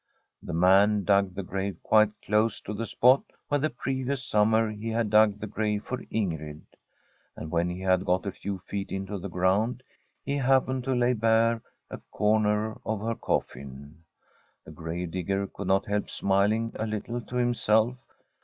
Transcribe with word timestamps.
The 0.41 0.55
man 0.55 1.03
dug 1.03 1.35
the 1.35 1.43
grave 1.43 1.77
quite 1.83 2.11
close 2.23 2.59
to 2.61 2.73
the 2.73 2.87
spot 2.87 3.21
where 3.49 3.59
the 3.59 3.69
previous 3.69 4.23
summer 4.25 4.71
he 4.71 4.89
had 4.89 5.11
dug 5.11 5.39
the 5.39 5.51
Save 5.55 5.83
for 5.83 5.99
Ingrid. 6.11 6.63
And 7.35 7.51
when 7.51 7.69
he 7.69 7.81
had 7.81 8.03
got 8.03 8.25
a 8.25 8.31
few 8.31 8.63
tt 8.67 8.89
into 8.91 9.19
the 9.19 9.29
ground 9.29 9.83
he 10.25 10.37
happened 10.37 10.85
to 10.85 10.95
lay 10.95 11.13
bare 11.13 11.61
a 11.91 11.99
corner 12.11 12.79
of 12.83 12.99
her 13.01 13.13
coffin. 13.13 14.03
The 14.65 14.71
grave 14.71 15.11
digger 15.11 15.45
could 15.45 15.67
not 15.67 15.85
help 15.85 16.09
smiling 16.09 16.71
a 16.79 16.87
little 16.87 17.21
to 17.21 17.35
himself. 17.35 17.95